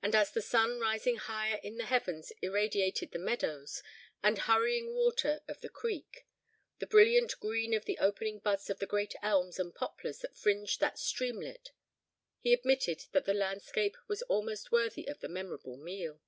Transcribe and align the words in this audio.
And 0.00 0.14
as 0.14 0.30
the 0.30 0.40
sun 0.40 0.80
rising 0.80 1.16
higher 1.16 1.60
in 1.62 1.76
the 1.76 1.84
heavens 1.84 2.32
irradiated 2.40 3.10
the 3.12 3.18
meadows, 3.18 3.82
the 4.22 4.34
hurrying 4.40 4.94
water 4.94 5.42
of 5.46 5.60
the 5.60 5.68
creek, 5.68 6.26
the 6.78 6.86
brilliant 6.86 7.38
green 7.38 7.74
of 7.74 7.84
the 7.84 7.98
opening 7.98 8.38
buds 8.38 8.70
of 8.70 8.78
the 8.78 8.86
great 8.86 9.14
elms 9.20 9.58
and 9.58 9.74
poplars 9.74 10.20
that 10.20 10.38
fringed 10.38 10.80
that 10.80 10.98
streamlet, 10.98 11.72
he 12.40 12.54
admitted 12.54 13.04
that 13.12 13.26
the 13.26 13.34
landscape 13.34 13.98
was 14.08 14.22
almost 14.22 14.72
worthy 14.72 15.06
of 15.06 15.20
the 15.20 15.28
memorable 15.28 15.76
meal. 15.76 16.22